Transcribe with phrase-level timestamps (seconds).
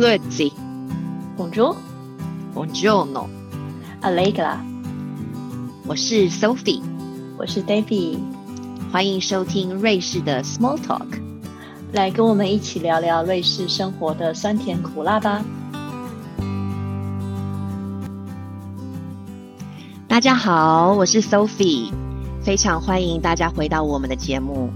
[0.00, 0.50] Grüezi,
[1.36, 1.76] Bonjour,
[2.54, 4.56] Buongiorno，Allegra，
[5.86, 6.80] 我是 Sophie，
[7.36, 8.16] 我是 Davy，
[8.90, 11.04] 欢迎收听瑞士的 Small Talk。
[11.92, 15.44] 来跟我们一起聊聊瑞士生活的酸甜苦辣吧。
[20.08, 21.92] 大家好，我是 Sophie，
[22.42, 24.70] 非常欢迎大家回到我们的节目。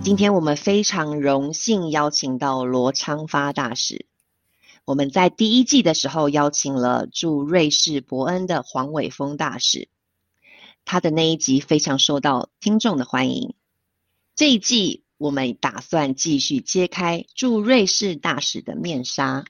[0.00, 4.06] 今天我们非常荣幸邀请到罗昌发大使。
[4.84, 9.88] 我们在第一季的时候邀请了驻瑞士伯恩的黄伟峰大使，
[10.84, 13.54] 他的那一集非常受到听众的欢迎。
[14.34, 19.44] 这一季我们打算继续揭开驻瑞士大使的面纱。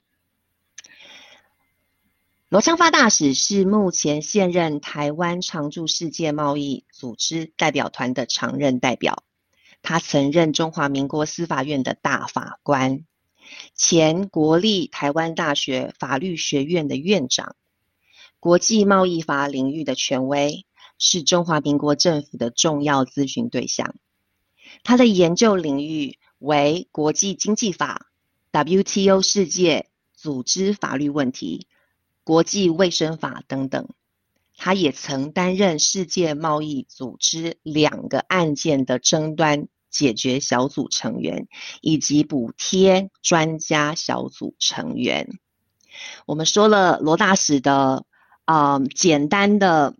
[2.49, 9.23] 罗昌发大使是目前现任台湾常驻世界贸易组织代表团的常任代表，
[9.81, 13.05] 他曾任中华民国司法院的大法官，
[13.73, 17.55] 前国立台湾大学法律学院的院长，
[18.39, 20.65] 国际贸易法领域的权威，
[20.97, 23.95] 是中华民国政府的重要咨询对象。
[24.83, 28.11] 他的研究领域为国际经济法、
[28.51, 31.67] WTO 世界组织法律问题。
[32.23, 33.89] 国际卫生法等等，
[34.55, 41.47] 他也曾担任世界贸易组织两个案件的争端解决小组成员，
[41.81, 45.27] 以及补贴专家小组成员。
[46.25, 48.05] 我们说了罗大使的
[48.45, 49.93] 啊、呃简单的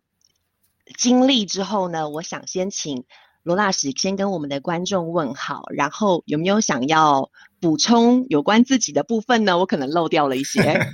[0.98, 3.04] 经历之后呢，我想先请
[3.44, 9.58] 罗大使先跟我们的观众问好，然后有没有想要补充有关自己的部分呢？
[9.58, 10.62] 我可能漏掉了一些。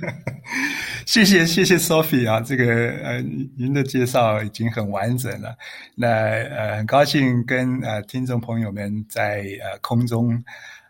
[1.08, 2.64] 谢谢谢谢 Sophie 啊，这个
[3.02, 3.22] 呃
[3.56, 5.56] 您的介绍已经很完整了。
[5.94, 10.44] 那呃很高兴跟呃听众朋友们在呃空中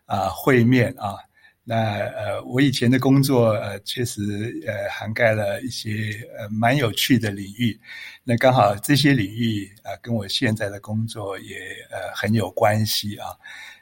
[0.06, 1.14] 啊、会面啊。
[1.62, 4.20] 那呃我以前的工作呃确实
[4.66, 7.78] 呃涵盖了一些呃蛮有趣的领域。
[8.24, 11.54] 那刚好这些领域啊、跟我现在的工作也
[11.92, 13.28] 呃很有关系啊。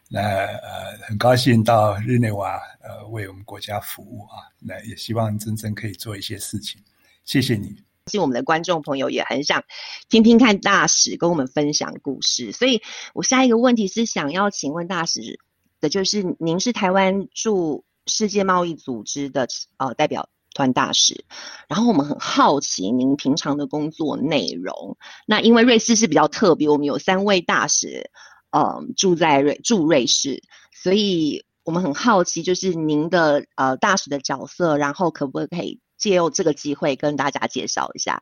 [0.08, 6.80] 那呃，很高兴到日内瓦呃为我们国家服务啊，那也希望真正可以做一些事情。
[7.24, 7.66] 谢谢你。
[8.06, 9.64] 相信我们的观众朋友也很想
[10.08, 12.80] 听听看大使跟我们分享故事，所以
[13.14, 15.40] 我下一个问题是想要请问大使
[15.80, 21.24] 的，就是您是台湾驻世界贸易组织的呃代表团大使，
[21.66, 24.96] 然后我们很好奇您平常的工作内容。
[25.26, 28.08] 那因为瑞士是比较特别，我们有三位大使。
[28.50, 30.42] 呃，住在瑞住瑞士，
[30.72, 38.20] 所以我们很好奇，就是您的呃大使的角色，然后可不可以借由这个机会跟大家介绍一下？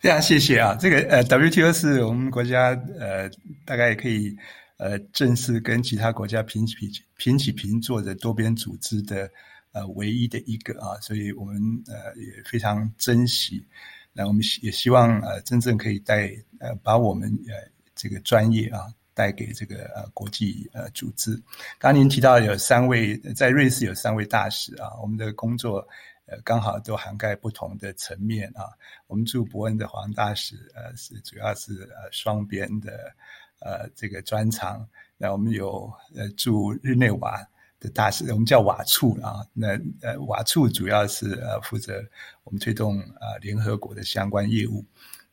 [0.00, 3.30] 非常谢谢啊，这个呃 WTO 是我们国家呃
[3.64, 4.34] 大概也可以
[4.78, 9.30] 呃正式跟其他国家平起平平起平坐的多边组织的
[9.70, 13.64] 呃唯一的一个啊，所以我们呃也非常珍惜，
[14.12, 17.54] 那我们也希望呃真正可以带呃把我们呃
[17.94, 18.86] 这个专业啊。
[19.22, 21.32] 带给这个呃国际呃组织。
[21.78, 25.86] 刚刚您提到有三位在瑞士有三位大使啊，我们的工作
[26.26, 28.64] 呃刚好都涵盖不同的层面啊。
[29.06, 33.14] 我们驻伯恩的黄大使呃是主要是呃双边的
[33.60, 34.84] 呃这个专长。
[35.16, 37.46] 那我们有呃驻日内瓦
[37.78, 39.46] 的大使，我们叫瓦处啊。
[39.52, 42.02] 那呃瓦处主要是呃负责
[42.42, 44.84] 我们推动啊联合国的相关业务。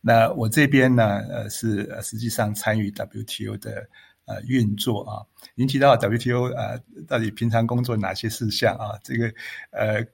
[0.01, 3.87] 那我这边呢，呃，是呃实际上参与 WTO 的
[4.25, 5.25] 呃运作啊。
[5.55, 8.97] 您提到 WTO 呃，到底平常工作哪些事项啊？
[9.03, 9.31] 这个
[9.71, 10.05] 呃，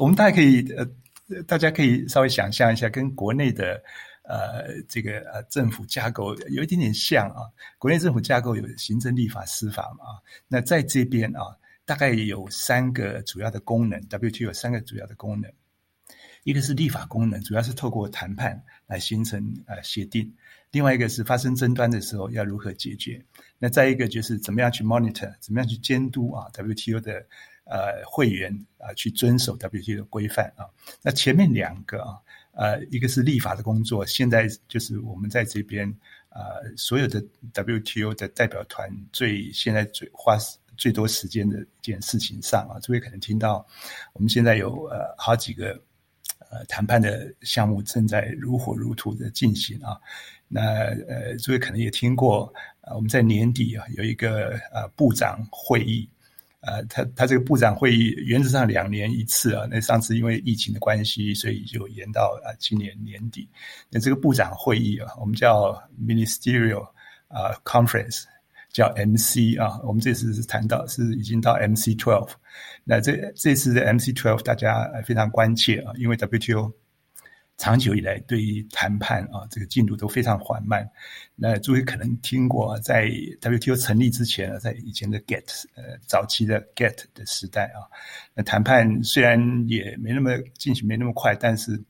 [0.00, 3.82] 我们大家可以呃，大家可以稍微想象一下，跟国内的
[4.22, 7.42] 呃这个呃政府架构有一点点像啊。
[7.78, 10.16] 国内政府架构有行政、立法、司法嘛啊。
[10.48, 11.42] 那在这边啊，
[11.84, 15.52] 大概有三个主要的功能，WTO 有三个主要的功能。
[16.44, 20.24] 一个是立法功能，主要是透过谈判来形成呃协定；
[20.70, 23.22] 另外一个是发生争端的时候要如何解决。
[23.58, 27.26] 那再一个就是怎么样去 monitor，怎么样去监督啊 WTO 的
[27.64, 30.68] 呃会员啊去遵守 WTO 的规范啊。
[31.02, 32.20] 那前面两个啊，
[32.52, 35.88] 呃一个是立法的工作，现在就是我们在这边
[36.28, 37.24] 啊所有的
[37.54, 40.36] WTO 的代表团最现在最花
[40.76, 43.66] 最多时间的一件事情上啊，诸位可能听到
[44.12, 45.82] 我们现在有呃好几个。
[46.54, 49.98] 呃，谈判的项目正在如火如荼的进行啊。
[50.46, 50.60] 那
[51.08, 52.52] 呃，诸位可能也听过，
[52.82, 56.08] 呃，我们在年底啊有一个呃部长会议，
[56.60, 59.66] 呃，他他这个部长会议原则上两年一次啊。
[59.68, 63.48] 那上次因为疫情的关系，所以就延到啊今年年底。
[63.90, 66.86] 那这个部长会议啊，我们叫 ministerial
[67.26, 68.24] 啊 conference，
[68.74, 69.80] 叫 MC 啊。
[69.82, 72.28] 我们这次是谈到是已经到 MC twelve，
[72.84, 76.70] 那这这次的 MC twelve 大家非常关切啊，因为 WTO。
[77.56, 80.84] 长久以来，对于谈判啊，这个进度都非常缓慢。
[81.36, 83.08] 那诸位可能听过，在
[83.40, 87.86] WTO 成立之前啊，在以前的 GATT 呃早期的 GATT 的时代啊，
[88.34, 89.38] 那谈判虽然
[89.68, 91.80] 也没那么进行没那么快，但是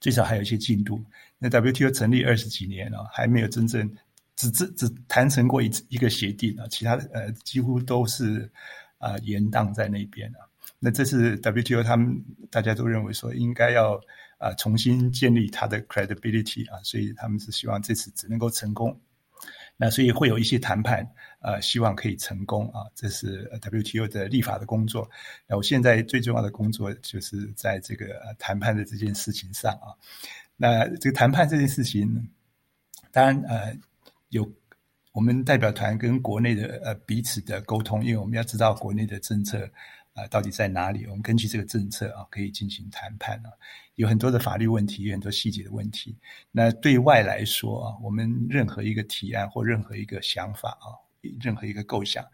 [0.00, 1.00] 最少还有一些进度。
[1.38, 3.88] 那 WTO 成立二十几年了，还没有真正
[4.40, 8.50] 只只只谈成过一一个协定啊，其他的呃几乎都是
[8.98, 10.40] 啊延宕在那边啊。
[10.78, 14.00] 那这是 WTO 他们大家都认为说应该要。
[14.40, 18.98] 啊，重新建立它的 credibility 啊，所以他们是希望这次只能够成功。
[19.76, 21.06] 那所以会有一些谈判，
[21.40, 22.88] 呃，希望可以成功啊。
[22.94, 25.06] 这是 WTO 的立法的工作。
[25.46, 29.92] 那我现在最重要的工作就是在这个谈判的这件事情上啊。
[30.56, 32.26] 那这个谈判这件事情，
[33.12, 33.76] 当然呃，
[34.30, 34.50] 有
[35.12, 39.70] 我们代表团跟国内的呃彼此的沟通，因为我们要知道国内的政策。
[40.12, 41.06] 啊，到底在哪里？
[41.06, 43.48] 我们根据这个政策啊，可以进行谈判啊。
[43.94, 46.18] 有很多的法律问题，有很多细节的问题。
[46.50, 50.90] 那对外来说啊，我们任何一个提案或任何一个想法啊。
[51.40, 52.24] 任何一个构想，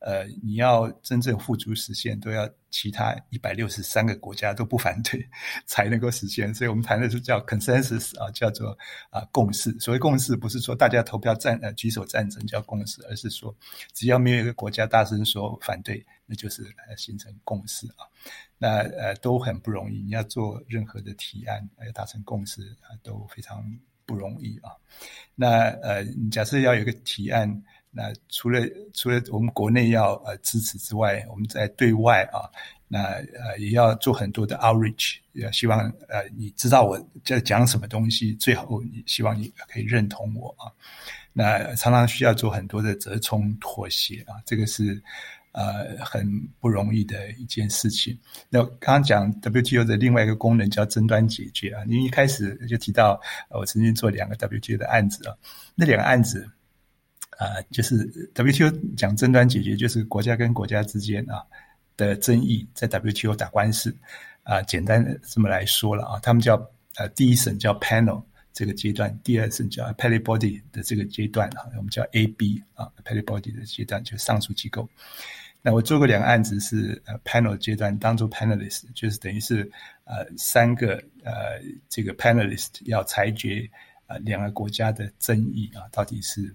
[0.00, 5.22] 呃，你要真正付诸实现，都要其他一百六十三个国家都不反对
[5.66, 6.54] 才能够实现。
[6.54, 8.76] 所以我们谈的是叫 consensus 啊，叫做
[9.10, 9.70] 啊共识。
[9.78, 13.54] 所谓共识，不是说大家投票赞呃举手赞成叫共识，而是说
[13.92, 18.08] 只要没有一个国家大声说反对，那就是呃形成共识啊。
[18.56, 23.62] 那呃都很不容易，你要做任何的提案要达成共识啊，都非常
[24.06, 24.72] 不容易啊。
[25.34, 27.62] 那呃，假设要有一个提案。
[27.92, 28.60] 那除了
[28.94, 32.46] 除了我们国内要呃支持之外，我们在对外啊，
[32.86, 40.70] 那呃也要做很多的 outreach，也希望呃你知道我在讲什么东西，最后你希望你可以认同我啊。
[41.32, 45.02] 那常常需要做很多的折冲妥协啊，这个是
[45.50, 46.24] 呃很
[46.60, 48.16] 不容易的一件事情。
[48.48, 55.34] 那刚刚讲 WTO 的另外一个功能叫争端解决啊，您一开始就提到我曾经做两个 WTO 的案子啊，
[55.74, 56.48] 那两个案子。
[57.40, 57.96] 啊，就是
[58.34, 61.42] WTO 讲争端解决，就是国家跟国家之间啊
[61.96, 63.96] 的争议，在 WTO 打官司
[64.42, 66.54] 啊，简单这么来说了啊，他们叫
[66.96, 68.22] 呃第一审叫 panel
[68.52, 74.86] 这个阶段，第二审叫 appellate body 的这个阶段啊，我们叫 AB 啊 appellate body 的阶段，就是上诉机构。
[75.62, 79.62] 那我做过两个案子是呃 panel 阶段，当做 panelist，就是等于是
[80.04, 81.58] 呃三个呃
[81.88, 83.66] 这个 panelist 要裁决
[84.06, 86.54] 啊两个国家的争议啊，到底是。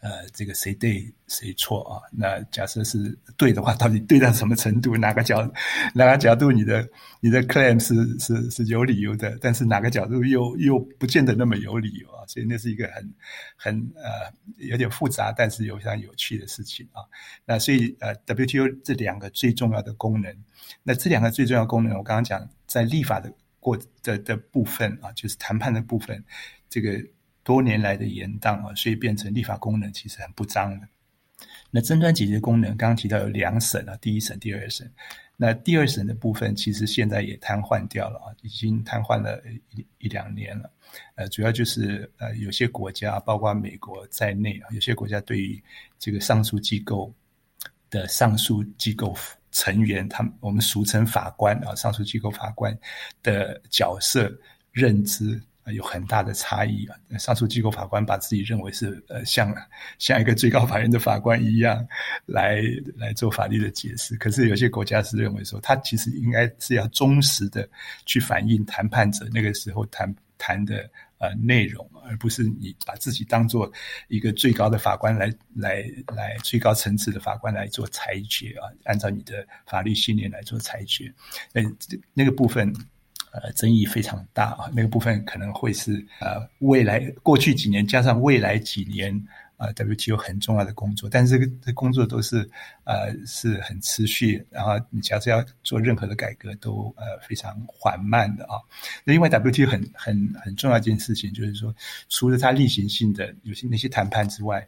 [0.00, 2.00] 呃，这个谁对谁错啊？
[2.10, 4.96] 那假设是对的话，到底对到什么程度？
[4.96, 5.46] 哪个角
[5.94, 6.88] 哪个角度你的
[7.20, 12.24] 你的 claim 是是是有理由的，但是哪个角度又又不见得那么有理由啊？
[12.26, 13.14] 所以那是一个很
[13.56, 17.04] 很呃有点复杂，但是有非常有趣的事情啊。
[17.44, 20.34] 那所以呃，WTO 这两个最重要的功能，
[20.82, 26.24] 那这两个最重要功能，我刚刚讲在立法的过的的部分啊，就是谈判的部分，
[26.70, 26.98] 这个。
[27.42, 30.88] 多年来的延宕啊，所以变成立法功能其实很不彰的。
[31.70, 34.90] 那争端解决功能，刚刚提到有两审啊，第一审、第二审。
[35.36, 40.70] 那第二审的部分，其实现在也瘫痪掉了啊，已经瘫痪了一一两年了。
[41.14, 45.62] 呃，主要就是呃，有些国家，包括美国在内啊，有些国家对于
[45.98, 47.10] 这个上诉机构
[47.88, 49.16] 的上诉机构
[49.50, 52.76] 成员，他们我们俗称法官啊，上诉机构法官
[53.22, 54.30] 的角色
[54.72, 55.40] 认知。
[55.72, 56.96] 有很大的差异啊！
[57.18, 59.54] 上诉机构法官把自己认为是呃像
[59.98, 61.86] 像一个最高法院的法官一样
[62.26, 62.62] 来
[62.96, 67.68] 来做法律的解释，可是有些国家是认为说他其实应该是要忠实的
[68.06, 73.70] 去反映谈判者那个时候谈谈的呃内容，而不是你把自己当做
[74.08, 75.84] 一个最高的法官来来
[76.14, 81.12] 来最高层次的法官来做裁决啊，按照你的法律信念来做裁决，
[81.52, 81.62] 那
[82.14, 82.72] 那个部分。
[83.32, 89.14] 呃，争议非常大啊，那个部分可能会是呃未来过去几年加上未来几年
[89.56, 92.48] 啊，WTO 很重要的工作，但是这个这工作都是
[92.84, 98.58] 呃是很持续，然后你假设要做任何的改革都呃非常缓慢的啊。
[99.04, 101.74] 那另外，WTO 很很很重要一件事情就是说，
[102.08, 104.66] 除了它例行性的有些那些谈判之外。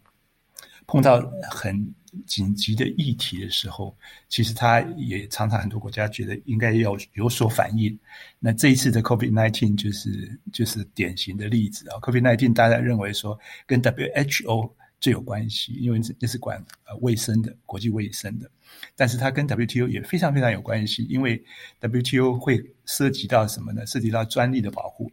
[0.87, 1.21] 碰到
[1.51, 1.95] 很
[2.27, 3.97] 紧急的议题的时候，
[4.29, 7.99] 其实他也常常很多国家觉得应该要有所反应。
[8.39, 11.97] 那这一次的 COVID nineteen 就是就是典型的例子啊。
[12.01, 14.71] COVID nineteen 大家认为说跟 WHO
[15.01, 18.51] 最有关系，因为这是管呃卫生的国际卫生的，
[18.95, 21.43] 但是它跟 WTO 也非常非常有关系，因为
[21.81, 23.87] WTO 会涉及到什么呢？
[23.87, 25.11] 涉及到专利的保护，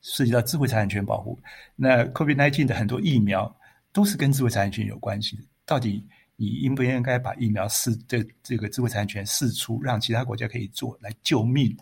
[0.00, 1.38] 涉及到智慧产权保护。
[1.74, 3.54] 那 COVID nineteen 的很多疫苗。
[3.96, 5.38] 都是跟智慧产权有关系。
[5.64, 11.74] 到底你应不应该把疫苗试的这个智慧产权试出，让其他国家可以做来救命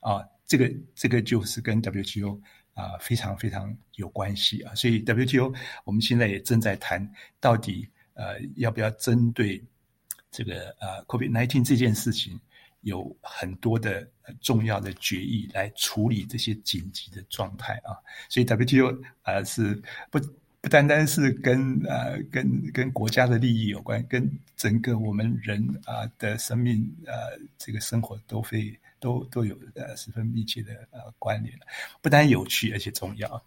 [0.00, 0.22] 啊？
[0.46, 2.38] 这个这个就是跟 WTO
[2.74, 4.74] 啊非常非常有关系啊。
[4.74, 5.50] 所以 WTO
[5.84, 7.10] 我们现在也正在谈，
[7.40, 9.64] 到底呃要不要针对
[10.30, 12.38] 这个呃 COVID-19 这件事情。
[12.82, 14.08] 有很多的
[14.40, 17.98] 重要的决议来处理这些紧急的状态啊，
[18.28, 20.20] 所以 WTO 啊是不
[20.66, 31.56] 不单单是跟呃跟跟国家的利益有关，跟整个我们人啊的生命呃这个生活都非都都有呃十分密切的呃关联，
[32.02, 33.40] 不单有趣而且重要，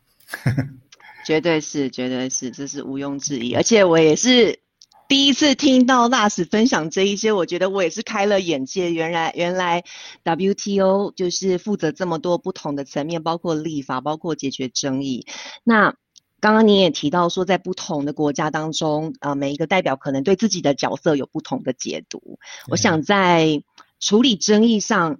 [1.27, 4.61] 绝对是绝对是这是毋庸置疑，而且我也是。
[5.09, 8.93] 第一次听到大使分享这一些，我觉得我也是开了眼界。
[8.93, 9.83] 原来，原来
[10.23, 15.25] WTO 就是负责这么多不同的层面，包括立法，包括解决争议。
[15.63, 15.95] 那
[16.39, 22.39] 刚刚你也提到说，在不同的国家当中，啊，每一个代表可能对自己的角色有不同的解读。
[22.67, 23.63] 我想在
[23.99, 25.19] 处理争议上。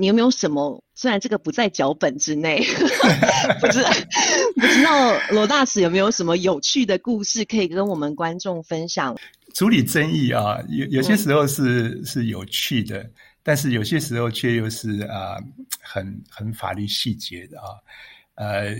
[0.00, 0.84] 你有没有什么？
[0.94, 2.64] 虽然这个不在脚本之内，
[3.60, 3.82] 不知
[4.54, 9.18] 不知道罗大使有没有什么有趣的故事可以跟我们观众分享？
[9.54, 13.10] 处理争议啊，有有些时候是是有趣的，
[13.42, 15.36] 但是有些时候却又是啊，
[15.82, 17.66] 很很法律细节的啊。
[18.38, 18.72] 呃，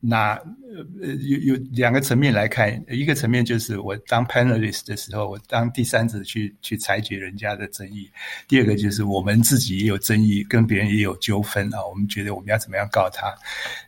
[0.00, 8.10] 那呃有有两个层面来看，一个层面就是我当 panelist 的时候，我当第三者去去裁决人家的争议；
[8.48, 13.32] 第二个就是我们自己也有争议，跟别人也有纠纷啊，我们觉得我们要怎么样告他？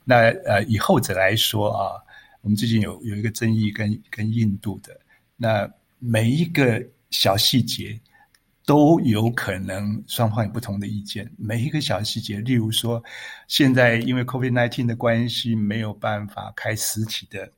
[0.05, 1.99] 那呃以后者来说啊，
[2.43, 4.97] 我们最近有有一个争议跟跟印度的，
[5.37, 5.69] 那
[5.99, 6.81] 每一个
[7.11, 7.99] 小细节。
[8.65, 13.03] 都有可能双方有不同的意见，每一个小细节，例如说，
[13.49, 17.51] 现在因为 COVID-19 的关系，没有办法开实体的，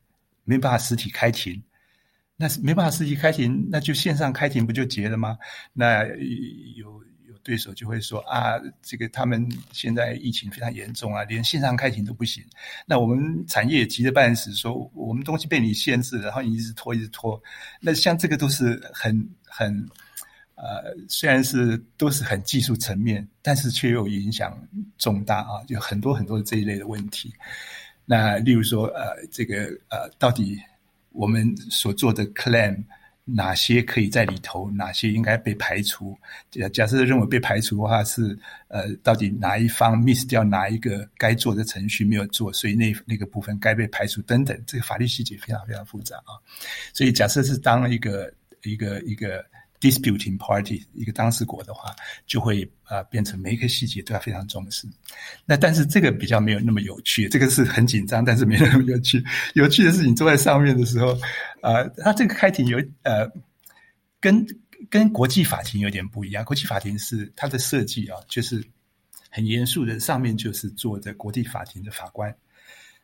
[0.45, 1.63] 没办法实体开庭，
[2.37, 5.37] 那是没办法实体开庭，那就线上开庭不就结了吗？
[5.75, 6.07] 那
[6.77, 12.43] 有有对手就会说啊，这个他们现在疫情非常严重啊，连线上开庭都不行。
[12.87, 17.39] 那我们产业急得半死，说我们东西被你限制，然后你一直拖，一直拖。
[17.79, 19.87] 那像这个都是很很。
[20.65, 24.59] 呃，虽然是都是很技术层面，但是却又影响
[24.97, 27.31] 重大啊，有很多很多这一类的问题。
[28.07, 30.59] 那例如说，呃，这个呃，到底
[31.13, 32.83] 我们所做的 claim
[33.27, 36.17] 哪些可以在里头，哪些应该被排除？
[36.51, 46.41] 假假设认为被排除的话，是呃，到底哪一方 miss 掉哪一个该做的程序没有做，所以那那个部分该被排除等等，这个法律细节非常非常复杂啊。
[46.95, 49.45] 所以假设是当一个一个一个。
[49.81, 51.95] Disputing party 一个当事国的话，
[52.27, 54.87] 就会啊变成每一个细节都要非常重视。
[55.45, 59.23] 那但是这个比较没有那么有趣，这个是很紧张，但是没那么有趣。
[59.55, 61.13] 有趣的是你坐在上面的时候，
[61.61, 63.31] 啊，它这个开庭有呃，
[64.21, 64.47] 跟
[64.89, 66.45] 跟国际法庭有点不一样。
[66.45, 68.65] 国际法庭是它的设计啊，就是
[69.29, 72.35] 很严肃的，上面就是坐着国际法庭的法官。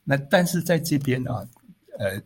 [0.02, 1.46] 那但是在这边啊，
[1.98, 2.18] 呃，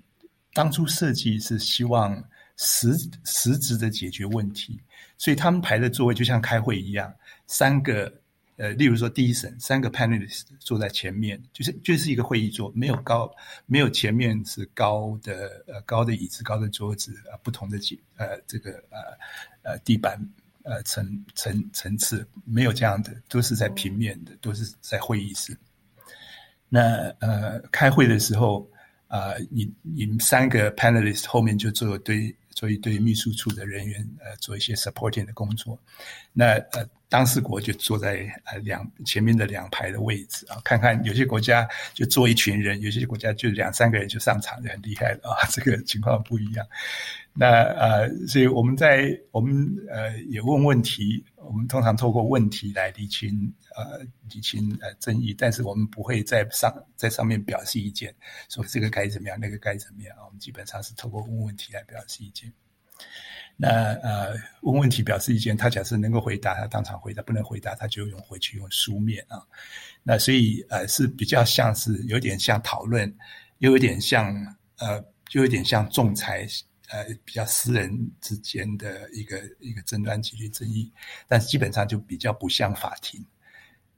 [0.52, 2.22] 当初设计是希望。
[2.56, 4.78] 实实质的解决问题，
[5.18, 7.12] 所以他们排的座位就像开会一样，
[7.46, 8.12] 三个
[8.56, 13.28] 呃，例如说第一审三个 panelist 坐在前面，就是就是一个会议桌，没有高，
[13.66, 20.16] 没有前面是高的呃高的椅子、高的桌子呃不同的几呃这个呃呃地板
[20.62, 25.56] 呃层层层次没有这样的，都是在平面的，都是在会议室。
[26.68, 28.64] 那呃开会的时候
[29.08, 32.32] 啊，你你们三个 panelist 后面就坐堆。
[32.54, 35.78] 所以对秘书处的人员，呃，做一些 supporting 的工作。
[36.32, 45.46] 那呃，当事国就坐在呃两前面的两排的位置啊，看看有些国家就坐一群人，有些国家就两三个人就上场，就很厉害了啊。
[45.50, 46.66] 这个情况不一样。
[47.32, 58.14] 那呃，所以我们在我们呃也问问题，我们通常透过问题来理清呃理清呃争议，但是我们不会在上在上面表示意见，
[58.48, 60.24] 说这个该怎么样，那个该怎么样啊。
[60.26, 62.52] 我们基本上是透过问问题来表示意见。
[63.56, 69.42] 那呃问问题表示意见，他假设能够回答，他当场回答；不能回答，他就用回去用书面啊。
[70.02, 73.14] 那所以呃是比较像是有点像讨论，
[73.58, 74.34] 又有点像
[74.78, 76.46] 呃就有点像仲裁。
[76.90, 80.92] 呃，比较私人之间的一个一个争端、几率争议，
[81.26, 83.24] 但是基本上就比较不像法庭。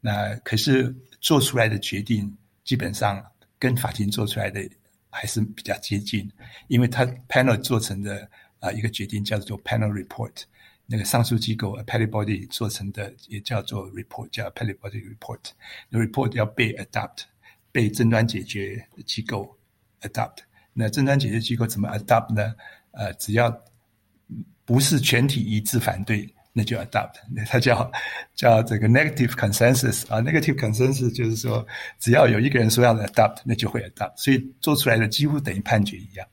[0.01, 2.35] 那可是做出来的决定，
[2.65, 3.23] 基本上
[3.59, 4.61] 跟法庭做出来的
[5.11, 6.31] 还是比较接近，
[6.69, 8.27] 因为他 panel 做成的
[8.67, 10.43] 啊一个决定叫做 panel report，
[10.87, 15.41] 那个上诉机构 appellate body 做成的也叫做 report，叫 appellate body report。
[15.91, 17.23] report 要被 adopt，
[17.73, 19.57] 被争端解决机构
[20.03, 20.39] adopt。
[20.73, 22.55] 那争端解决机构怎么 adopt 呢？
[22.93, 23.55] 呃，只要
[24.65, 27.15] 不是全体一致反对，那就 adopt。
[27.31, 27.91] 那它叫
[28.35, 31.67] 叫这个 negative consensus 啊，negative consensus 就是说，
[31.99, 34.17] 只要有一个人说要 adopt，那就会 adopt。
[34.17, 36.27] 所以做出来的几乎等于判决一样，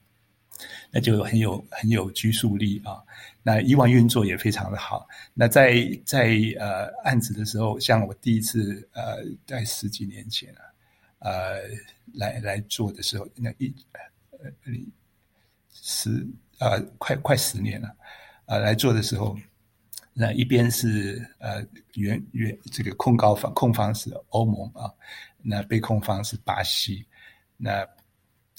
[0.94, 3.02] 那就很有很有拘束力啊。
[3.42, 5.06] 那以往运作也非常的好。
[5.34, 10.72] 那在在呃案子的时候，像我第一次呃在十几年前啊。
[11.26, 11.62] 呃，
[12.14, 13.74] 来来做的时候，那一
[14.34, 14.40] 呃
[15.72, 16.28] 十
[16.60, 17.96] 呃快快十年了，
[18.46, 19.34] 呃来做的时候，
[20.12, 24.92] 那一边是呃原原这个控告方控方是欧盟啊，
[25.42, 27.06] 那被控方是巴西，
[27.56, 27.88] 那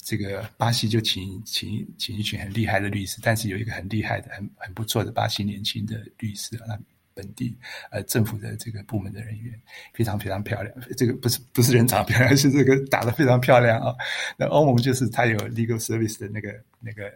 [0.05, 6.77] 这个巴西就请请请一群很厉害的律师，但是有一个很厉害的很很不错的巴西年轻的律师啊。
[7.15, 7.55] 本地
[7.91, 9.57] 呃政府的这个部门的人员
[9.93, 13.95] 非常非常漂亮，这个不是不是人长漂亮， 是这个打得非常漂亮啊。
[14.37, 17.09] 那欧盟就是他有 legal service 的那个那个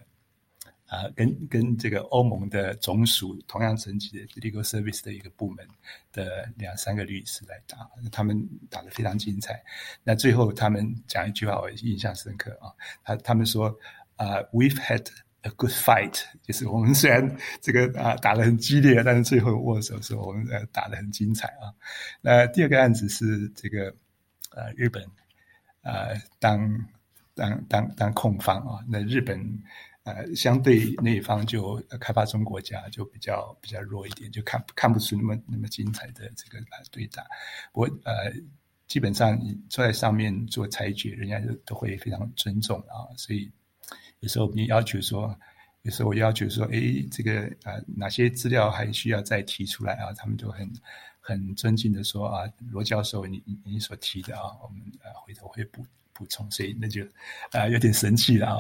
[0.89, 5.65] 啊，跟跟这个欧盟的总署同样层级的 legal service 的一个部门
[6.11, 9.63] 的两三个律师来打，他们打得非常精彩。
[10.03, 13.67] 那最后他们讲一句话，我印象深刻啊，他他们说
[14.15, 15.05] 啊，we've had。
[15.43, 21.71] A good fight， 就是我们虽然这个啊打得很激烈，但是最后握手说，我们呃打得很精彩啊。
[22.19, 23.85] 那第二个案子是这个
[24.51, 25.01] 呃日本
[25.81, 26.85] 呃当
[27.35, 29.39] 当当当控方啊，那日本
[30.03, 37.25] 呃相对那一方就开发中国家就比较比较弱一点，就看看不出那么那么精彩的这个对打。
[37.73, 38.31] 我呃
[38.87, 43.51] 基本上你坐在上面做裁决，人家都都会非常尊重啊，所以。
[44.21, 45.33] 有时候你要求说，
[45.83, 46.77] 有时候我要求说，哎，
[47.09, 50.11] 这个啊，哪些资料还需要再提出来啊？
[50.11, 50.69] 他们都很
[51.21, 55.85] 很尊敬的说啊，罗教授，你你所提的啊，我们啊回头会补
[56.19, 57.01] 补充，所以那就
[57.53, 58.59] 啊有点神气了啊，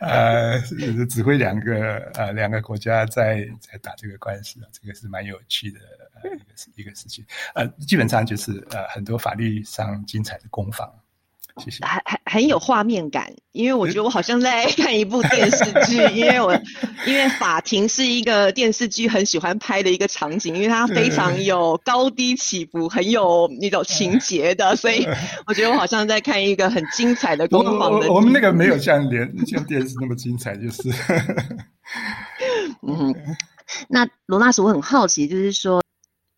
[0.06, 0.60] 呃，
[1.08, 5.80] 指挥两个呃两个国家在在打这个官司啊，这个是蛮有趣的
[6.22, 6.44] 呃一个
[6.76, 10.86] 一个事情，呃，基本上就是呃很多法律上精彩的攻防。
[11.56, 11.82] 谢谢，
[12.32, 16.58] 很有画面感，因为我觉得我好像在 看一部电视剧， 因为我
[17.04, 25.06] 因为法庭是一个电视剧很喜欢拍的一个场景，因为它非常有高低起伏，很有那种情节的， 所以
[25.46, 28.10] 我觉得我好像在看一个很精彩的攻防的。
[28.10, 30.88] 我们那个没有像连像电视那么精彩，就是。
[32.80, 33.14] 嗯，
[33.88, 35.82] 那罗纳斯，我很好奇，就是说，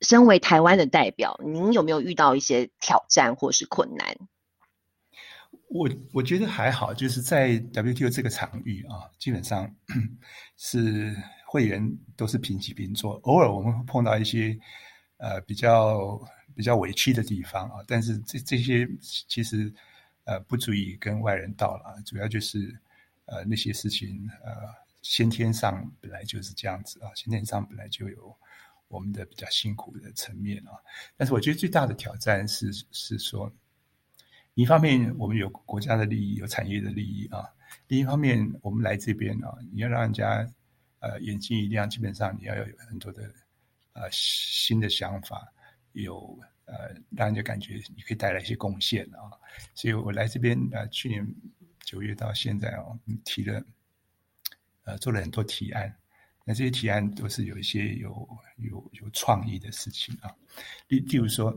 [0.01, 4.17] 身为台湾的代表，您有没有遇到一些挑战或是困难？
[5.75, 9.69] 我我觉得还好，就是在 WTO 这个场域啊，基本上
[10.57, 11.13] 是
[11.45, 11.85] 会员
[12.15, 14.57] 都是平起平坐，偶尔我们会碰到一些
[15.17, 16.17] 呃比较
[16.55, 19.75] 比较委屈的地方啊，但是这这些其实
[20.23, 22.73] 呃不足以跟外人道了，主要就是
[23.25, 24.53] 呃那些事情呃
[25.03, 28.33] 先天上本来就是这样子啊，先天上本来就有
[28.87, 30.79] 我们的比较辛苦的层面啊，
[31.17, 33.53] 但是我觉得最大的挑战是是说。
[34.55, 37.43] 一方面，我们有国家的利益，有产业的利益啊；
[37.88, 40.49] 另一方面，我们来这边啊，你要让人家
[41.01, 43.23] 呃眼睛一亮，基本上你要有很多的
[43.95, 45.45] 呃新的想法，
[45.93, 49.27] 有呃让人家感觉你可以带来一些贡献啊。
[49.75, 51.27] 所以我来这边呃，去年
[51.81, 53.61] 九月到现在哦，提了
[54.85, 55.93] 呃做了很多提案，
[56.45, 60.33] 那这些提案都是有一些有有有创意的事情啊，
[60.87, 61.53] 例例如说。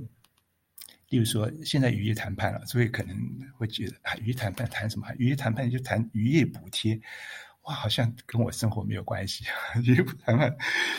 [1.10, 3.16] 例如说，现在渔业谈判了，所以可能
[3.56, 5.08] 会觉得啊，渔业谈判谈什么？
[5.18, 7.00] 渔业谈判就谈渔业补贴，
[7.62, 9.46] 哇，好像跟我生活没有关系。
[9.84, 10.54] 渔业谈判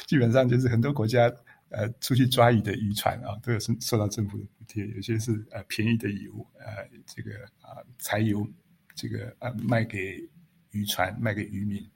[0.06, 1.30] 基本上就是很多国家
[1.68, 8.48] 呃出去抓鱼的渔船啊，都有受受到政府的补贴，有些是呃便宜的油，呃这个啊柴油
[8.94, 10.26] 这个呃卖给
[10.70, 11.86] 渔船，卖给渔民，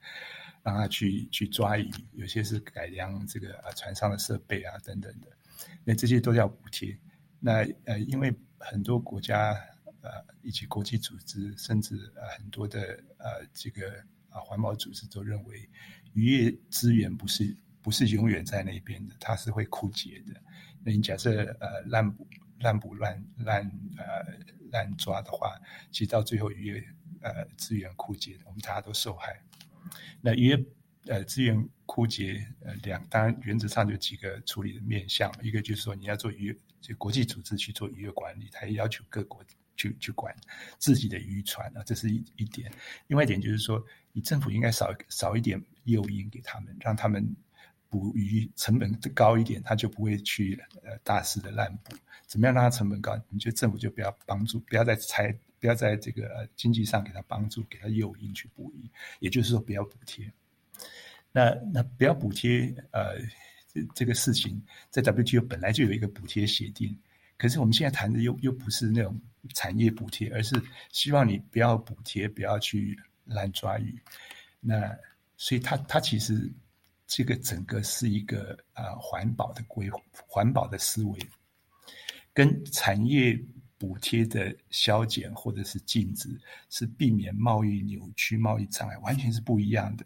[0.61, 5.27] 让他去去抓鱼；有些是改良这个啊船上的设备啊等等的，
[5.83, 6.95] 那这些都要补贴。
[7.45, 9.53] 那呃，因为很多国家
[9.99, 10.09] 呃，
[10.41, 12.79] 以及国际组织，甚至呃很多的
[13.17, 13.91] 呃这个
[14.29, 15.69] 啊环保组织都认为，
[16.13, 20.41] 渔业资源不是不是永远在那边的，它是会枯竭的。
[20.85, 22.25] 那你假设呃滥捕
[22.59, 24.33] 滥捕滥滥呃
[24.71, 25.59] 滥抓的话，
[25.91, 26.83] 其实到最后渔业
[27.19, 29.43] 呃资源枯竭，我们大家都受害。
[30.21, 30.65] 那渔业
[31.07, 36.57] 呃资源枯竭呃两当然原则上有几个处理的面向，一个就是说你要做渔。
[36.81, 39.41] 就国际组织去做渔业管理，他也要求各国
[39.77, 40.35] 去去管
[40.77, 42.69] 自己的渔船啊，这是一一点。
[43.07, 47.25] 另外一点就是说，你政府应该少少一点诱因给他们，让他们
[47.87, 51.95] 捕鱼成本高一点，他就不会去呃大肆的滥捕。
[52.27, 53.17] 怎么样让它成本高？
[53.29, 58.89] 你觉得政府就不要帮助，不要再拆，不要在这个经济上给他帮助，给他诱因去捕鱼，
[59.21, 60.29] 也就是说不要补贴。
[61.33, 63.17] 那那不要补贴，呃，
[63.73, 66.95] 这这个事情在 WTO 本来就有一个补贴协定，
[67.37, 69.19] 可是我们现在谈的又又不是那种
[69.53, 70.55] 产业补贴，而是
[70.91, 73.99] 希望你不要补贴，不要去滥抓鱼。
[74.61, 74.95] 那
[75.35, 76.49] 所以它它其实
[77.07, 79.89] 这个整个是一个啊环保的规
[80.27, 81.19] 环保的思维。
[82.35, 83.39] 跟产业
[83.83, 86.29] 补贴的削减或者是禁止，
[86.69, 90.05] 是避免贸易扭曲、贸易障碍，完全是不一样的。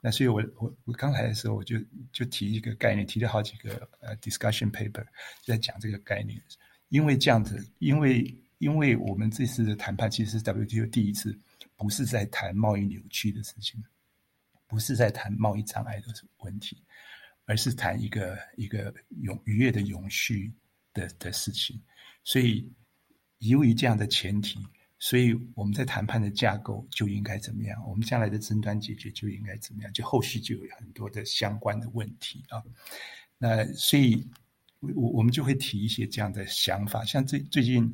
[0.00, 1.76] 那所以，我我我刚来的时候，我就
[2.10, 5.04] 就提一个概念，提了好几个呃 discussion paper，
[5.44, 6.42] 在讲这个概念。
[6.88, 11.38] 因为这样子，因为因为我们这次的谈判其实是 WTO 第一次，
[11.76, 13.84] 不是在谈贸易扭曲的事情，
[14.66, 16.06] 不是在谈贸易障碍的
[16.38, 16.82] 问题，
[17.44, 20.50] 而是谈一个一个永愉悦的永续。
[20.94, 21.80] 的的事情，
[22.24, 22.66] 所以
[23.38, 24.58] 由于这样的前提，
[24.98, 27.80] 所以我们在谈判的架构就应该怎么样？
[27.88, 29.92] 我们将来的争端解决就应该怎么样？
[29.92, 32.62] 就后续就有很多的相关的问题啊。
[33.38, 34.26] 那所以，
[34.80, 37.04] 我我们就会提一些这样的想法。
[37.04, 37.84] 像最最近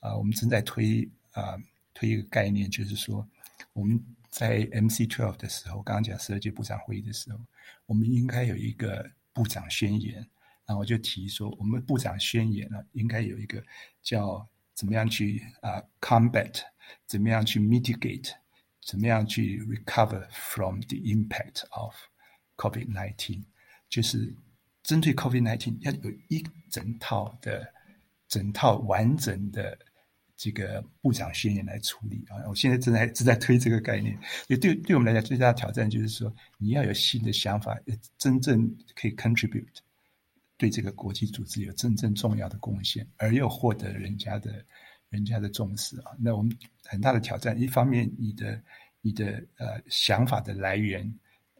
[0.00, 1.56] 啊，我们正在推啊
[1.94, 3.24] 推一个概念，就是说
[3.72, 7.38] 我们在 MC twelve 的时候，刚刚讲十二届部长会议的时候，
[7.86, 10.14] 我们应该有一个部长宣言。
[10.66, 13.62] 然后我就提说，我们部长宣言呢，应该有一个
[14.02, 14.46] 叫
[14.78, 16.60] 怎么样去啊 combat，
[17.08, 18.30] 怎么样去 mitigate，
[18.86, 21.92] 怎么样去 recover from the impact of
[22.56, 23.42] COVID nineteen，
[23.88, 24.32] 就是
[24.84, 27.74] 针对 COVID nineteen 要有一整套的、
[28.28, 29.76] 整套完整的
[30.36, 32.46] 这个部长宣言来处理啊。
[32.48, 37.76] 我现在正在正在推这个概念，也对对我们来讲最大的挑战就是说，你要有新的想法，
[38.16, 39.66] 真正可以 contribute。
[40.58, 44.62] 对这个国际组织有真正重要的贡献，而又获得人家的、
[45.08, 46.12] 人家的重视啊！
[46.18, 48.60] 那我们很大的挑战，一方面你的、
[49.00, 51.02] 你的呃想法的来源，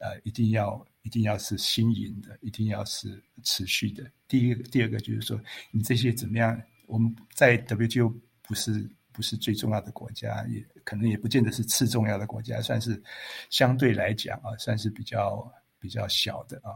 [0.01, 4.05] 呃，一定要、一定要是新颖的，一定要是持续的。
[4.27, 6.61] 第一个、第二个就是说，你这些怎么样？
[6.87, 13.01] 我们在 WTO 不是不是最重要的国家，也可能也不见得是次重要的国家，算是
[13.49, 16.75] 相对来讲啊，算是比较比较小的啊。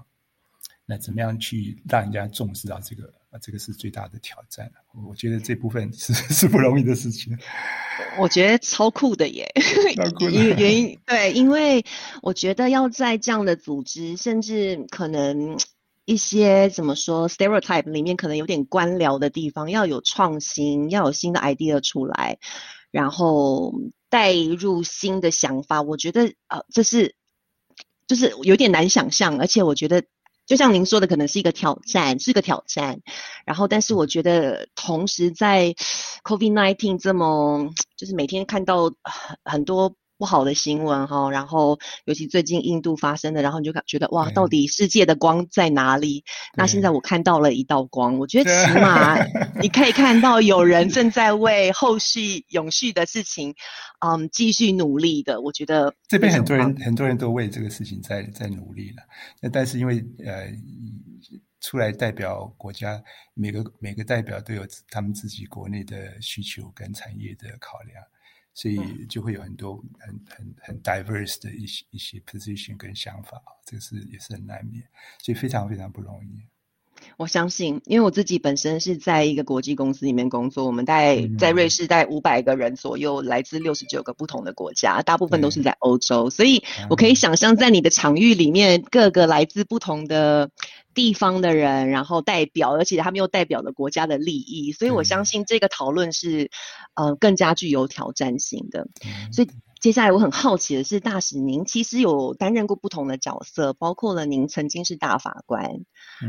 [0.86, 3.12] 那怎么样去让人家重视到这个？
[3.30, 4.70] 啊，这个是最大的挑战。
[5.08, 7.34] 我觉得这部分是 是不容易的事情。
[8.20, 9.50] 我觉得超酷的耶！
[10.20, 11.82] 原原因对，因为
[12.20, 15.56] 我觉得要在这样的组织，甚至可能
[16.04, 22.38] 一些怎么说 stereotype 里面可能有点官僚的地方，要有创新，要有新的 idea 出来，
[22.90, 23.72] 然后
[24.10, 25.80] 带入新的想法。
[25.80, 27.14] 我觉得呃，这是
[28.06, 30.04] 就是有点难想象，而且我觉得。
[30.52, 33.00] 就像您说的，可能是一个挑战，是个挑战。
[33.46, 35.74] 然后，但是我觉得，同时在
[36.24, 39.94] COVID-19 这么，就是每天看到很很多。
[40.22, 46.22] 不好的新闻哈，然后尤其最近印度发生的，然后你就感觉得哇，到底世界的光在哪里？
[46.54, 49.18] 那现在我看到了一道光，我觉得起码
[49.60, 53.56] 你可以看到有人正在为后续永续的事情，
[53.98, 55.40] 嗯，继续努力的。
[55.40, 59.02] 我觉得这边很多人很多人都为这个事情在在努力了。
[59.40, 60.46] 那但是因为呃，
[61.60, 63.02] 出来代表国家，
[63.34, 68.00] 每个每个代表都有他们自己国内的需求跟产业的考量。
[68.54, 74.86] 所以就会有很多很很很 diverse 的一些一些 position 跟想法，这个是也是很难免，
[75.20, 76.42] 所以非常非常不容易。
[77.16, 90.50] 我相信，因为我自己本身是在一个国际公司里面工作，我们大概在瑞士大概五百个人左右，来自六十九个不同的国家，大部分都是在欧洲，所以我可以想象，在你的场域里面，各个来自不同的。
[90.94, 96.50] 地方的人，然后代表，而且他们又代表了国家的利益，所以我相信这个讨论是，
[96.92, 98.86] 呃，更加具有挑战性的。
[99.32, 99.48] 所以
[99.82, 105.80] 接下来我很好奇的是，大使您其实有担任过不同的角色，包括了您曾经是大法官，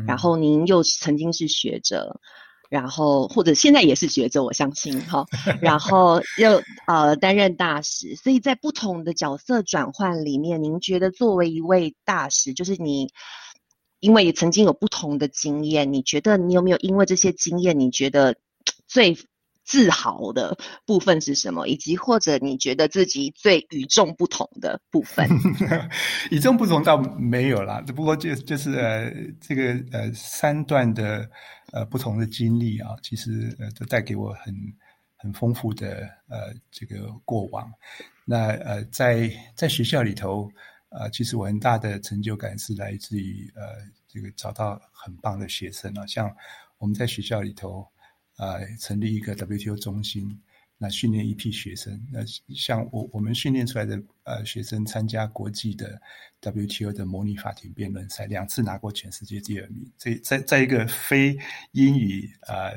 [0.08, 2.20] 然后您又曾经是学者，
[2.70, 5.26] 然后或者现在也是学者，我相信哈，
[5.62, 13.10] 然后又呃担任大使，所以在不同的角色转换里面，您觉得作为一位大使，就是你。
[14.00, 18.36] 因为曾经有不同的经验，你觉得你有没有因为这些经验，你觉得
[18.86, 19.18] 最
[19.64, 21.68] 自豪的部分是什么？
[21.68, 25.28] 以及或者你觉得自己最与众不同的部分？
[26.32, 31.30] 与众不同倒没有啦，只不过就就是呃这个呃三段的
[31.72, 34.54] 呃不同的经历啊，其实呃都带给我很
[35.16, 37.72] 很丰富的呃这个过往。
[38.26, 40.52] 那呃在在学校里头。
[40.96, 43.64] 呃，其实我很大的成就感是来自于呃，
[44.08, 46.32] 这个找到很棒的学生啊，像
[46.78, 47.84] 我们在学校里头，
[48.38, 50.42] 呃，成立一个 WTO 中心，
[50.78, 52.20] 那训练一批学生，那
[52.56, 56.02] 像我我们训练出来的呃学生参加国际的
[56.42, 61.38] WTO 的模拟法庭辩论赛，两次拿过全世界第二名，这在在一个非
[61.72, 62.72] 英语啊。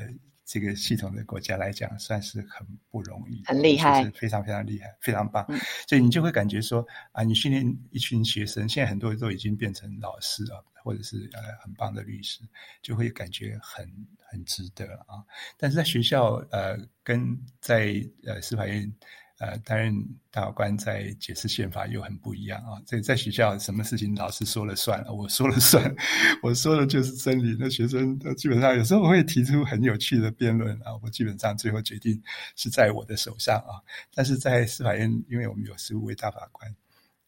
[0.49, 5.45] 这个系统的国家来讲，算是很不容易，很厉害，非常非常厉害，非常棒。
[5.89, 12.39] 所以你就会感觉说啊，你训练一群学生，现在很多都已经变成老师啊，或者是呃很棒的律师，
[12.81, 13.85] 就会感觉很
[14.19, 15.19] 很值得啊。
[15.57, 18.89] 但是在学校呃，跟在呃司法院。
[19.39, 19.93] 呃，担任
[20.31, 22.81] 大法官在解释宪法又很不一样啊！
[22.87, 25.95] 这在学校什么事情老师说了算，我说了算，
[26.41, 27.55] 我说的就是真理。
[27.59, 32.19] 那学生基本上有时候会提出很有趣的辩论啊，我基本上最后决定
[32.55, 33.77] 是在我的手上啊。
[34.11, 36.75] 但是在司法院，因为我们有十五位大法官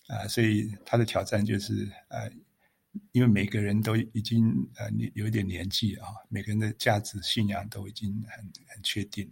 [0.07, 2.27] 啊，所以他的挑战就是呃，
[3.11, 9.31] 因为每个人都已经呃有一点年纪啊，每个人的价值信仰都已经很很确定，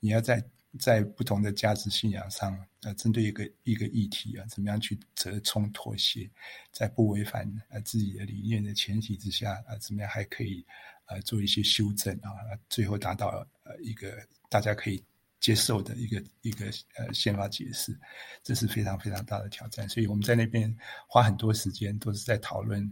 [0.00, 0.42] 你要在。
[0.78, 6.30] 在不同的价值信仰上，呃，针对一个一个议题啊，怎么样去折冲妥协，
[6.70, 10.64] 在不违反呃自己的理念的前提之下，啊，怎么样还可以
[11.06, 12.28] 呃做一些修正啊，
[12.68, 13.28] 最后达到
[13.64, 15.02] 呃一个大家可以
[15.40, 17.98] 接受的一个一个呃宪法解释，
[18.42, 19.88] 这是非常非常大的挑战。
[19.88, 20.74] 所以我们在那边
[21.06, 22.82] 花很多时间，都是在讨论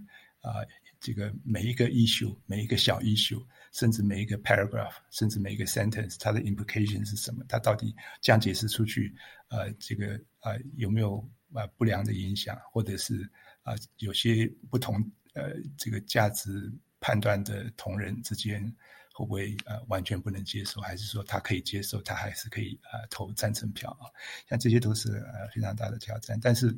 [0.41, 0.65] 啊，
[1.01, 3.45] 这个每一个 issue，每一个小 issue。
[3.73, 7.45] 甚至每一个 paragraph，甚至每一个 sentence，它的 implication 是什么？
[7.47, 9.15] 它到底这样解释出去，
[9.49, 13.29] 呃，这个呃有没有啊不良的影响，或者是
[13.65, 14.97] 啊有些不同
[15.35, 18.75] 呃这个价值判断的同仁之间
[19.17, 24.05] 会不会呃完全不能接受，还是说他可以接受，他还是可以呃投赞成票啊？
[24.47, 26.39] 像这些都是呃非常大的挑战。
[26.43, 26.77] 但是，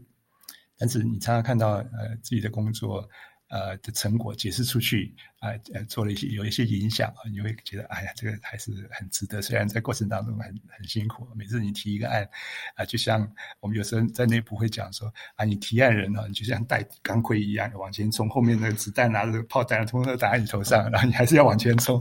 [0.77, 3.11] 但是你常常看到呃自己的工作。
[3.49, 9.41] 呃的成果解释出去啊，呃做了一些有一些影响啊，你会觉得哎呀，这个还是很值得。
[9.41, 12.29] 虽然在过程当中很很辛苦，每次你提一个案
[12.77, 13.31] 啊，就像
[13.61, 21.99] 我们有时候在内部会讲说啊，你提案人啊，你就像带钢盔一样往前冲，后面那个子弹拿着炮弹通通打在你头上，然后你还是要往前冲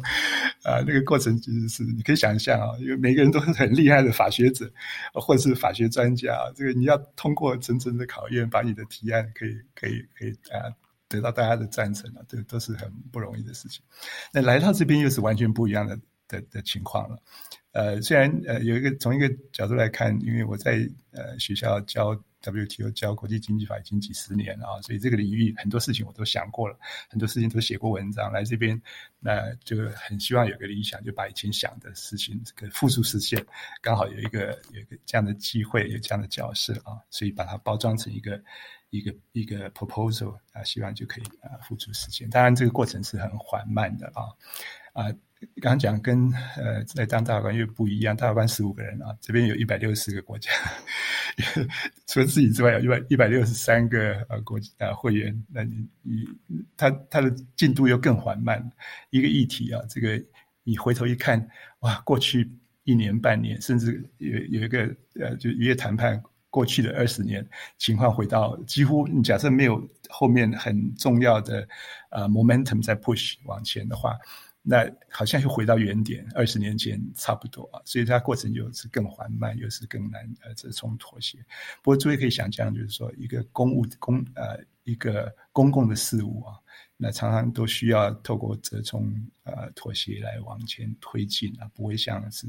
[0.64, 0.84] 啊。
[0.86, 4.72] 那个过程其实是你可以想象啊，因为每个人都是很厉害的法学者
[5.14, 10.74] 或者是法学专家，这个你要通过层层的考验，把你的提案可以可以可以啊。
[11.10, 13.84] 得到大家的赞成啊，这都是很不容易的事情。
[14.34, 17.18] 那来到这边又是完全不一样的的的情况了。
[17.72, 26.78] 呃，虽然呃有一个从一个角度来看，因为我在呃学校教 WTO 教国际经济法已经几十年了啊，所以这个领域很多事情我都想过了，
[27.10, 28.32] 很多事情都写过文章。
[28.32, 28.82] 来这边
[29.20, 33.46] 那就很希望有个理想，就把以前想的事情这个复述实现。
[33.82, 38.42] 刚好有一个有一个这样的机会，有这样的角色啊，所以把它包装成一个。
[38.90, 42.30] 一个一个 proposal 啊，希望就可以啊付诸实践。
[42.30, 44.32] 当然，这个过程是很缓慢的啊
[44.98, 45.14] 啊。
[45.62, 50.50] 刚刚讲跟呃在当大法官又不一样，大法官十五个人啊，这边有一百六十个国家，
[52.08, 55.46] 除了自己之外，有一百一百六十三个呃国呃会员。
[55.54, 56.26] 那你你
[56.76, 58.68] 他他的进度又更缓慢。
[59.12, 60.20] 一个议题啊，这个
[60.64, 61.48] 你回头一看，
[61.82, 62.52] 哇，过去
[62.84, 64.80] 一年半年，甚至有有一个
[65.20, 66.20] 呃，就渔业谈判。
[66.50, 71.68] 过去的二十年，情况回到几乎，你假设没有后面很重要的
[72.10, 74.16] 呃 momentum 在 push 往前的话，
[74.70, 77.82] 那好像又回到原点，二十年前差不多啊。
[77.86, 81.38] 所以它过程又是更缓慢，又是更难呃这种妥协。
[81.82, 86.60] 不过诸位可以想象，就是说一个公务公呃一个公共的事务啊，
[86.98, 89.10] 那常常都需要透过折冲
[89.44, 92.48] 呃妥协来往前推进啊，不会像是。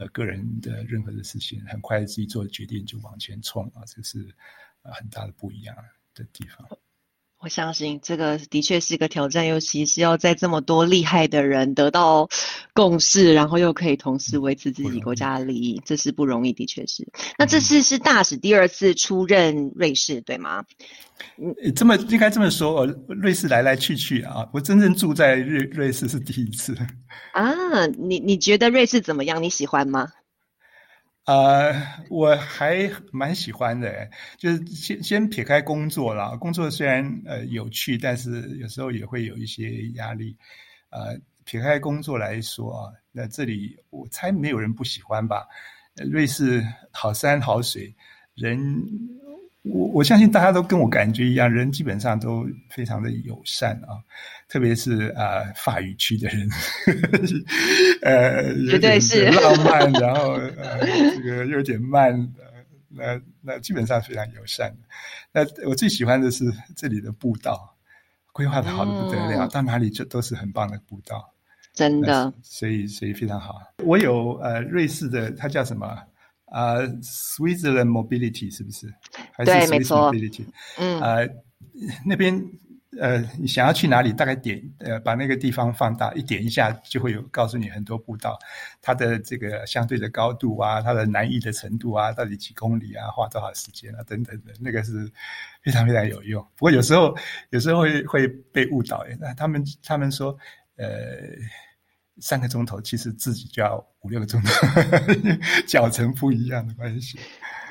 [0.00, 4.32] 呃，个人的任何的事情，很快自己做决定就往前冲啊，这是
[4.82, 5.76] 很大的不一样
[6.14, 6.64] 的地方。
[7.40, 12.28] 我相信这个的确是一个挑战，尤其是要在这么多厉害的人得到
[12.74, 17.06] 共识，然后又可以同时维持自己国家的利益，这是不容易，的确是。
[17.38, 20.64] 那这次是大使第二次出任瑞士，对吗？
[21.36, 26.76] 嗯，这么应该这么说，瑞士来来去去啊，我真正住在瑞瑞士是第一次。
[27.32, 29.40] 啊，你你觉得瑞士怎么样？
[29.40, 30.08] 你喜欢吗？
[31.28, 31.74] 呃，
[32.08, 40.34] 我还蛮喜欢的，就是先先撇开工作啦，工作虽然呃有趣，但是有时候也会有一些压力。
[40.88, 45.46] 呃，撇开工作来说啊，那这里我猜没有人不喜欢吧？
[46.10, 47.94] 瑞士好山好水，
[48.34, 49.27] 人。
[49.68, 54.00] 我我相信大家都跟我感觉一样，人基本上都非常的友善啊，
[54.48, 56.48] 特别是啊法语区的人，
[58.02, 60.80] 呃，绝对是浪漫， 然后呃
[61.14, 62.46] 这个有点慢，呃
[62.88, 64.88] 那那基本上非常友善的。
[65.32, 67.76] 那我最喜欢的是这里的步道，
[68.32, 71.32] 规划的好的不得了，到哪里就都是很棒的步道，
[71.74, 72.32] 真的。
[72.42, 73.60] 所以所以非常好。
[73.84, 75.98] 我有呃瑞士的，它叫什么
[76.50, 78.92] 啊？Switzerland Mobility 是不是？
[79.44, 80.12] 对，没错。
[80.78, 81.28] 嗯，呃，
[82.04, 82.42] 那边。
[82.98, 84.12] 呃，你想要去哪里？
[84.14, 88.36] 大概点呃，把那个地方放大一点一下，就会有告诉你很多步道，
[88.80, 95.06] 它的这个相对的高度啊，它的难易的程度啊，到底几公里啊，花多少时间啊，等等的，那个是
[95.62, 96.42] 非常非常有用。
[96.56, 97.14] 不过有时候
[97.50, 100.36] 有时候会会被误导，那他们他们说，
[100.76, 100.88] 呃，
[102.20, 104.50] 三个钟头其实自己就要五六个钟头，
[105.66, 107.18] 脚程不一样的关系。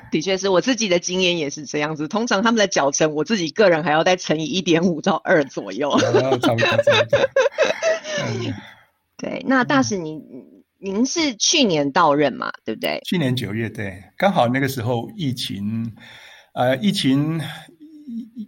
[0.09, 2.07] 的确是我自己的经验也是这样子。
[2.07, 5.99] 通常他们的脚程，我自己个人还要再乘以一点五到二左右。
[5.99, 6.55] 差不多。
[9.17, 10.21] 对，那大使，您
[10.79, 12.51] 您是去年到任嘛？
[12.63, 13.01] 对不对？
[13.03, 15.93] 去年九月，对，刚好那个时候疫情，
[16.53, 17.41] 呃，疫情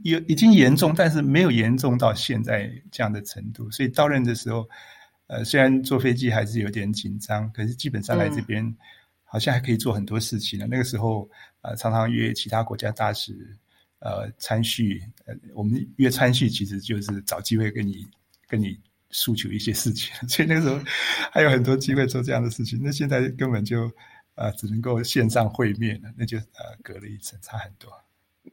[0.04, 3.70] 有已经严重，但是没有严重到现在这样的程度。
[3.70, 4.66] 所以到任的时候，
[5.30, 8.76] 呃，虽然坐飞机还是有点紧张，可是基本上来这边。
[9.32, 10.66] 好像还可以做很多事情呢。
[10.68, 11.30] 那个时候，
[11.62, 13.56] 呃，常常约其他国家大使，
[14.00, 15.04] 呃，参叙。
[15.28, 18.08] 呃，我们约参叙其实就是找机会跟你
[18.48, 18.76] 跟你
[19.12, 20.12] 诉求一些事情。
[20.28, 20.82] 所以那个时候
[21.32, 22.82] 还有很多机会做这样的事情。
[22.82, 23.92] 那现在根本就
[24.34, 27.92] 呃只能够线上会面了，那就呃隔了一层，差很多。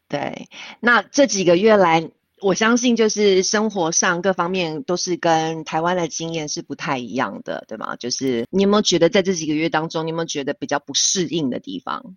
[0.09, 0.47] 对，
[0.81, 2.11] 那这几个月来。
[2.43, 7.97] 我相信，就是生活上各方面都是跟台湾的经验是不太一样的，对吗？
[7.97, 12.17] 就是你有没有觉得在这几个月当中，你有没有觉得比较不适应的地方？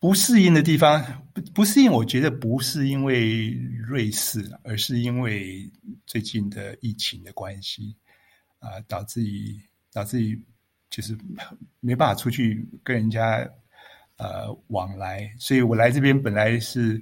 [0.00, 1.00] 不适应的地方，
[1.32, 3.50] 不不适应，我觉得不是因为
[3.86, 5.70] 瑞士，而是因为
[6.04, 7.94] 最近的疫情的关系
[8.58, 9.56] 啊，导致于
[9.92, 10.44] 导致于
[10.90, 11.16] 就是
[11.78, 13.48] 没办法出去跟人家
[14.16, 17.00] 呃往来，所以我来这边本来是。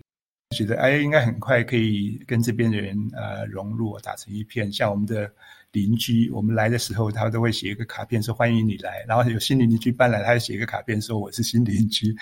[0.56, 4.70] 觉得哎，应该很快可以跟这边的人呃融入，打成一片。
[4.72, 5.30] 像我们的
[5.70, 9.04] 邻居，我们来的时候，他都会写一个卡片说欢迎你来。
[9.06, 12.12] 然后有新邻居搬来，他就写一个卡片说我是新邻居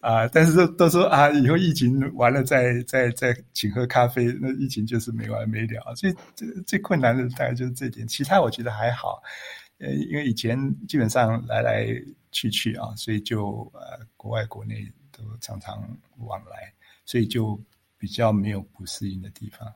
[0.00, 0.26] 啊。
[0.28, 5.94] 但是都都说啊，以后疫情完了再再再请喝咖啡，那疫情就是没完没了。
[5.94, 9.22] 所以最最困难的大概就是这点，其他我觉得还好。
[9.78, 11.86] 呃，因为以前基本上来来
[12.32, 16.72] 去去啊，所以就呃国外国内都常常往来。
[17.08, 17.58] 所以就
[17.96, 19.66] 比较没有不适应的地方。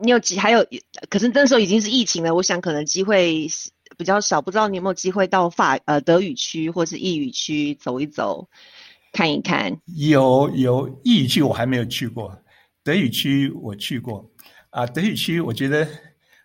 [0.00, 0.66] 你有机还有，
[1.08, 3.46] 可是那时候已经是疫情了，我想可能机会
[3.96, 4.42] 比较少。
[4.42, 8.48] 不知道你有没有机会到法呃德语区或是意语区走一走，
[9.12, 9.80] 看一看。
[9.84, 12.36] 有有意语区我还没有去过，
[12.82, 14.28] 德语区我去过。
[14.70, 15.86] 啊，德语区我觉得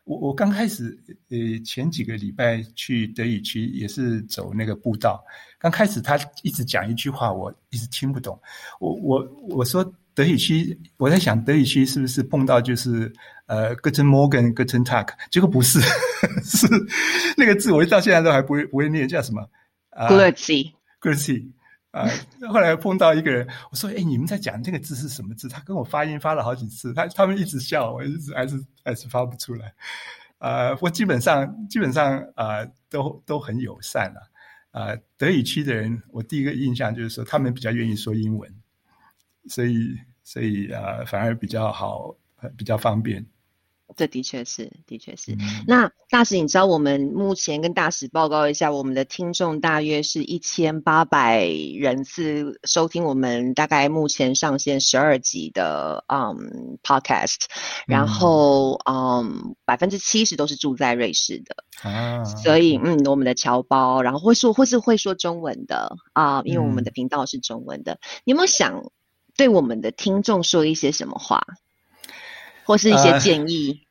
[0.04, 0.96] 我我刚开始
[1.30, 5.20] 呃前几个礼拜去德语区也是走那个步道，
[5.58, 8.40] 刚开始他一直讲一句话，我一直听不懂。
[8.80, 9.84] 我我我说。
[10.14, 13.12] 德语区，我在想德语区是不是碰到就是
[13.46, 15.80] 呃 g o t e n Morgen g o t e n Tag，结果不是，
[16.44, 16.68] 是
[17.38, 19.42] 那个字，我到现在都还不会不会念，叫什么
[20.08, 20.32] g o o d y
[21.00, 21.52] g o o d y
[21.92, 22.08] 啊，
[22.50, 29.74] 后来碰到一个人，我说：“哎，你们在讲这个字是什么字？”他跟我发音发了好几次，他他们一直笑，我一直还是还是发不出来。
[30.38, 34.22] 呃，我基本上基本上啊，都都很友善了。
[34.72, 38.50] 啊，德语区的人，我第一个印象就是说，他们比较愿意说英文。
[39.48, 42.16] 所以，所以呃，反而比较好，
[42.58, 43.26] 比较方便。
[43.98, 45.36] 这的确是，的确是。
[45.68, 57.36] 那大使，你知道我们目前跟大使报告一下，我们的听众大约是一千八百人次收听我们大概目前上线十二集的嗯 podcast，
[57.86, 68.90] 然后嗯百分之七十都是住在瑞士的啊，所以嗯我们的侨胞，然后会说或是会说中文的啊，因为我们的频道是中文的，你有没有想？
[69.36, 71.46] 对我们的听众说一些什么话，
[72.64, 73.82] 或是一些建议？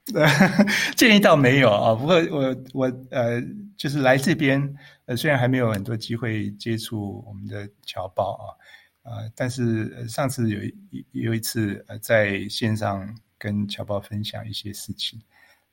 [0.97, 1.95] 建议倒没有啊。
[1.95, 3.41] 不过我我呃，
[3.77, 4.77] 就是来这边
[5.07, 8.57] 呃，虽然还没有很多机会接触我们的侨胞
[9.05, 15.21] 啊啊，但是上次有一有一次呃，在线上跟侨胞分享一些事情，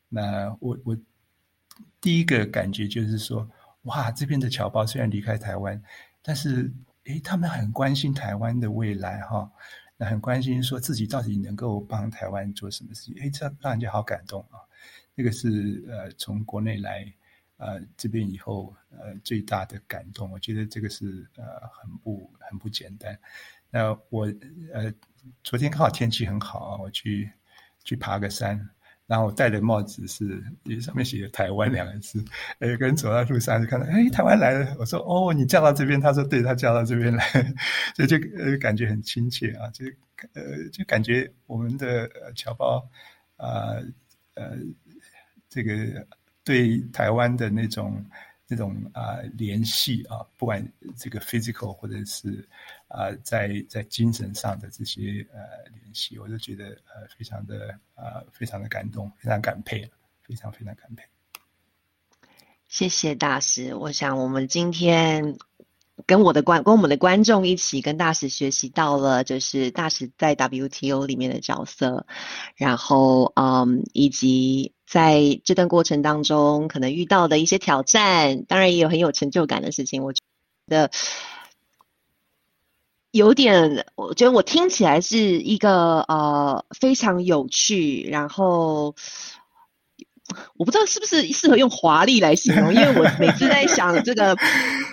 [0.10, 0.97] 那我我
[1.99, 3.49] 第一个感觉就是说，
[3.84, 5.82] 哇，这边的侨胞虽然离开台湾，
[6.22, 6.72] 但是。
[7.08, 9.49] 诶，他们很关心台湾的未来哈，
[9.97, 13.16] 那很关心说自己到底能够帮台湾做什么事情。
[13.22, 14.60] 诶，这让人家好感动啊！
[15.16, 17.12] 这个是呃从国内来
[17.58, 20.30] 呃这边以后呃最大的感动。
[20.30, 21.43] 我觉得这个是呃
[21.74, 23.18] 很不很不简单。
[23.70, 24.32] 那我
[24.74, 24.93] 呃
[25.43, 27.32] 昨天刚好天气很好啊，我去
[27.84, 28.70] 去爬个山，
[29.08, 30.43] 然后我戴的帽子是
[30.82, 32.24] 上面写“台湾”两个字。
[32.60, 34.76] 呃，跟走在路上就看到，哎，台湾来了。
[34.78, 35.99] 我说，哦，你叫到这边？
[35.99, 37.26] 他说，对，他叫到这边来，
[37.95, 39.86] 所以就呃感觉很亲切啊，就
[40.34, 42.86] 呃就感觉我们的侨胞
[43.38, 43.76] 啊
[44.36, 44.58] 呃
[45.49, 46.05] 这个
[46.43, 48.05] 对台湾的那种
[48.47, 50.62] 那种啊联系啊，不管
[50.97, 52.45] 这个 physical 或者是
[52.88, 55.39] 啊在在精神上的这些呃
[55.71, 59.89] 联系，我就觉得呃非常的啊非常的感动，非常感佩，
[60.23, 61.03] 非常非常感佩。
[62.67, 65.38] 谢谢大师，我想我们今天
[66.05, 72.05] 跟我的观跟我们的观众一起跟大使学习到了，就是大使在 WTO 里面的角色，
[72.55, 80.03] 然后嗯，以及在这段过程当中可能遇到的一些挑战，当然也有很有成就感的事情。
[80.03, 80.21] 我觉
[80.67, 80.91] 得
[83.12, 88.95] 有点，我觉得我听起来是一个呃非常有趣，然后。
[90.58, 94.36] 我不知道是不是适合用华丽来形容，因为我每次在想这个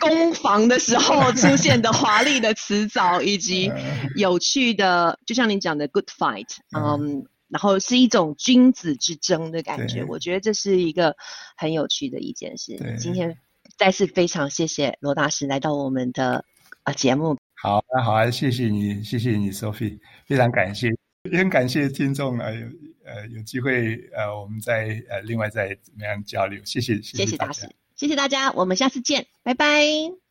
[0.01, 3.69] 攻防的时候出现的华丽的词藻，以及
[4.15, 10.05] 有趣的，就像你讲的 good fight，嗯，然后是一种君子之争的感觉。
[10.05, 11.17] 我觉得这是一个
[11.57, 12.97] 很有趣的一件事。
[13.01, 13.37] 今天
[13.77, 16.45] 再次非常谢谢罗大师来到我们的
[16.85, 17.37] 啊节目。
[17.55, 20.95] 好，那好啊，谢谢你，谢谢你，Sophie，非常感谢，
[21.31, 22.51] 也很感谢听众啊。
[22.51, 22.67] 有
[23.07, 26.59] 呃，有机会呃，我们再呃，另外再怎么样交流？
[26.65, 30.24] 谢谢，谢谢大家，谢谢大家，我们下次见，拜拜。